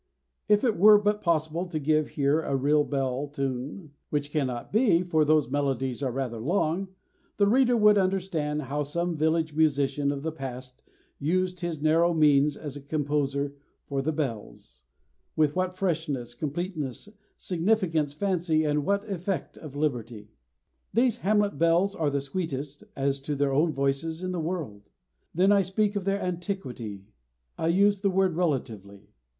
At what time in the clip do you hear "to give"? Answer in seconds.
1.67-2.07